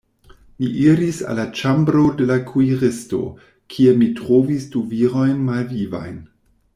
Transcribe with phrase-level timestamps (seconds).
[0.61, 3.21] Mi iris al la ĉambro de la kuiristo,
[3.75, 6.19] kie mi trovis du virojn malvivajn.